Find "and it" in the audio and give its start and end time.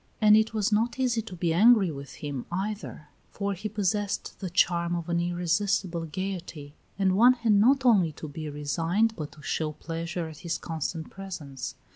0.19-0.51